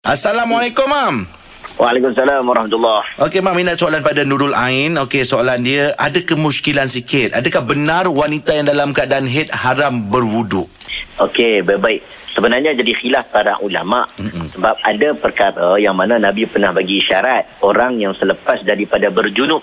Assalamualaikum, 0.00 0.88
Mam. 0.88 1.28
Waalaikumsalam 1.76 2.40
warahmatullahi 2.48 3.20
Okey, 3.20 3.44
Mam, 3.44 3.52
minat 3.52 3.76
soalan 3.76 4.00
pada 4.00 4.24
Nurul 4.24 4.56
Ain. 4.56 4.96
Okey, 4.96 5.28
soalan 5.28 5.60
dia, 5.60 5.92
ada 6.00 6.16
kemuskilan 6.24 6.88
sikit. 6.88 7.36
Adakah 7.36 7.68
benar 7.68 8.08
wanita 8.08 8.56
yang 8.56 8.64
dalam 8.64 8.96
keadaan 8.96 9.28
haid 9.28 9.52
haram 9.52 10.08
berwuduk? 10.08 10.72
Okey, 11.20 11.60
baik-baik. 11.60 12.00
Sebenarnya 12.32 12.72
jadi 12.80 12.96
khilaf 12.96 13.28
para 13.28 13.60
ulama 13.60 14.08
mm 14.16 14.56
sebab 14.56 14.74
ada 14.80 15.08
perkara 15.12 15.76
yang 15.76 15.92
mana 15.92 16.16
Nabi 16.16 16.48
pernah 16.48 16.72
bagi 16.72 17.04
isyarat 17.04 17.60
orang 17.60 18.00
yang 18.00 18.16
selepas 18.16 18.64
daripada 18.64 19.12
berjunub 19.12 19.60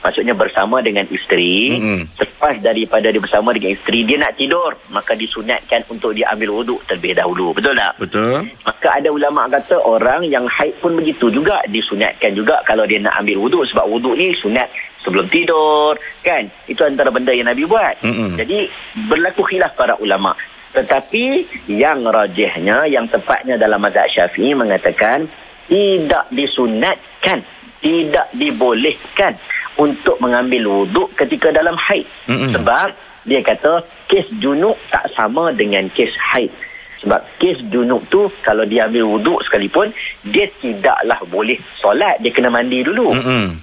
maksudnya 0.00 0.34
bersama 0.34 0.80
dengan 0.80 1.04
isteri 1.12 1.76
Mm-mm. 1.76 2.00
selepas 2.16 2.56
daripada 2.60 3.12
dia 3.12 3.20
bersama 3.20 3.52
dengan 3.52 3.76
isteri 3.76 4.04
dia 4.04 4.16
nak 4.16 4.34
tidur 4.36 4.72
maka 4.90 5.12
disunatkan 5.14 5.84
untuk 5.92 6.16
dia 6.16 6.28
ambil 6.32 6.60
wuduk 6.62 6.80
terlebih 6.88 7.16
dahulu 7.16 7.52
betul 7.52 7.76
tak 7.76 7.92
Betul? 8.00 8.48
Maka 8.64 8.88
ada 8.96 9.08
ulama 9.12 9.44
kata 9.46 9.76
orang 9.84 10.24
yang 10.24 10.48
haid 10.48 10.72
pun 10.80 10.96
begitu 10.96 11.28
juga 11.28 11.60
disunatkan 11.68 12.32
juga 12.32 12.58
kalau 12.64 12.88
dia 12.88 12.96
nak 12.96 13.20
ambil 13.20 13.44
wuduk 13.44 13.62
sebab 13.68 13.84
wuduk 13.86 14.16
ni 14.16 14.32
sunat 14.36 14.66
sebelum 15.04 15.28
tidur 15.28 15.92
kan 16.24 16.48
itu 16.64 16.80
antara 16.80 17.12
benda 17.12 17.32
yang 17.32 17.48
Nabi 17.48 17.68
buat. 17.68 18.00
Mm-mm. 18.00 18.40
Jadi 18.40 18.68
berlaku 19.08 19.44
khilaf 19.46 19.76
para 19.76 19.94
ulama. 20.00 20.32
Tetapi 20.70 21.24
yang 21.68 22.06
rajihnya 22.06 22.86
yang 22.86 23.04
tepatnya 23.10 23.58
dalam 23.58 23.82
mazhab 23.82 24.06
Syafi'i 24.06 24.54
mengatakan 24.54 25.26
tidak 25.66 26.24
disunatkan, 26.30 27.42
tidak 27.82 28.26
dibolehkan 28.32 29.34
untuk 29.80 30.20
mengambil 30.20 30.84
wuduk 30.84 31.16
ketika 31.16 31.48
dalam 31.48 31.72
haid. 31.88 32.04
Mm-mm. 32.28 32.52
Sebab 32.52 32.88
dia 33.24 33.40
kata 33.40 33.80
kes 34.04 34.28
junub 34.36 34.76
tak 34.92 35.08
sama 35.16 35.48
dengan 35.56 35.88
kes 35.96 36.12
haid. 36.12 36.52
Sebab 37.00 37.16
kes 37.40 37.64
junub 37.72 38.04
tu 38.12 38.28
kalau 38.44 38.68
dia 38.68 38.84
ambil 38.84 39.16
wuduk 39.16 39.40
sekalipun 39.48 39.88
dia 40.28 40.44
tidaklah 40.60 41.16
boleh 41.32 41.56
solat, 41.80 42.20
dia 42.20 42.28
kena 42.28 42.52
mandi 42.52 42.84
dulu. 42.84 43.08
Mm-mm. 43.16 43.56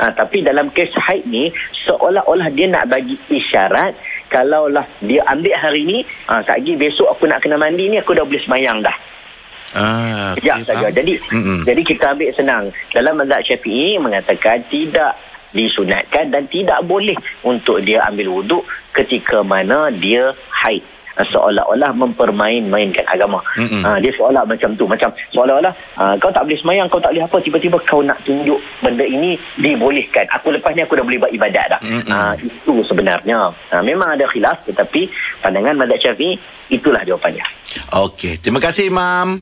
Ha, 0.00 0.08
tapi 0.12 0.40
dalam 0.40 0.72
kes 0.72 0.92
haid 0.96 1.28
ni 1.28 1.52
seolah-olah 1.84 2.48
dia 2.56 2.64
nak 2.64 2.88
bagi 2.88 3.12
isyarat 3.28 3.92
kalaulah 4.32 4.88
dia 5.04 5.20
ambil 5.28 5.52
hari 5.60 5.84
ni 5.84 5.98
ha, 6.24 6.40
tak 6.40 6.64
lagi 6.64 6.72
besok 6.80 7.12
aku 7.12 7.28
nak 7.28 7.44
kena 7.44 7.60
mandi 7.60 7.92
ni 7.92 8.00
aku 8.00 8.16
dah 8.16 8.24
boleh 8.24 8.40
semayang 8.40 8.80
dah. 8.80 8.96
Ah, 9.72 10.32
Sekejap 10.36 10.68
saja. 10.68 10.88
Jadi 10.92 11.16
Mm-mm. 11.32 11.64
jadi 11.64 11.80
kita 11.84 12.12
ambil 12.12 12.28
senang. 12.32 12.64
Dalam 12.92 13.20
mazhab 13.20 13.40
Syafi'i 13.44 13.96
mengatakan 14.00 14.60
tidak 14.68 15.12
disunatkan 15.52 16.32
dan 16.32 16.44
tidak 16.48 16.80
boleh 16.84 17.16
untuk 17.44 17.80
dia 17.84 18.02
ambil 18.08 18.40
wuduk 18.40 18.64
ketika 18.92 19.40
mana 19.40 19.88
dia 19.92 20.32
haid. 20.64 20.84
Ha, 21.12 21.20
seolah-olah 21.28 21.92
mempermain-mainkan 21.92 23.04
agama. 23.04 23.36
Mm-mm. 23.60 23.84
Ha, 23.84 24.00
dia 24.00 24.08
seolah 24.16 24.48
macam 24.48 24.72
tu. 24.72 24.88
Macam 24.88 25.12
seolah-olah 25.28 25.68
ha, 26.00 26.16
kau 26.16 26.32
tak 26.32 26.48
boleh 26.48 26.56
semayang, 26.56 26.88
kau 26.88 26.96
tak 26.96 27.12
boleh 27.12 27.28
apa. 27.28 27.36
Tiba-tiba 27.36 27.76
kau 27.84 28.00
nak 28.00 28.16
tunjuk 28.24 28.56
benda 28.80 29.04
ini 29.04 29.36
dibolehkan. 29.60 30.24
Aku 30.40 30.48
lepas 30.48 30.72
ni 30.72 30.80
aku 30.80 30.96
dah 30.96 31.04
boleh 31.04 31.20
buat 31.20 31.32
ibadat 31.36 31.66
dah. 31.68 31.80
Mm-mm. 31.84 32.08
Ha, 32.08 32.32
itu 32.40 32.80
sebenarnya. 32.88 33.52
Ha, 33.76 33.84
memang 33.84 34.16
ada 34.16 34.24
khilaf 34.24 34.64
tetapi 34.64 35.04
pandangan 35.44 35.76
mazhab 35.84 36.00
Syafi'i 36.00 36.32
itulah 36.72 37.04
jawapannya. 37.04 37.44
Okey, 37.92 38.40
terima 38.40 38.60
kasih, 38.60 38.88
Mam. 38.88 39.36